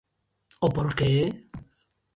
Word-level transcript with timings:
O 0.67 0.69
porqué? 0.75 1.11